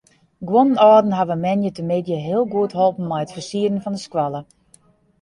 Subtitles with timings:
[0.51, 4.41] Guon âlden hawwe moandeitemiddei heel goed holpen mei it fersieren fan de skoalle.